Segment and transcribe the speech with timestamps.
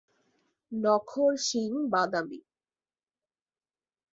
[0.71, 2.39] নখর শিঙ-বাদামি।